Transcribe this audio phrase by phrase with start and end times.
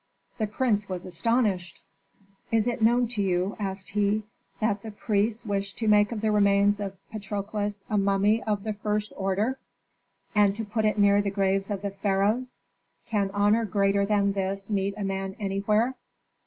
[0.39, 1.79] The prince was astonished.
[2.51, 4.23] "Is it known to you," asked he,
[4.59, 8.73] "that the priests wish to make of the remains of Patrokles a mummy of the
[8.73, 9.59] first order,
[10.33, 12.57] and to put it near the graves of the pharaohs?
[13.05, 15.93] Can honor greater than this meet a man anywhere?"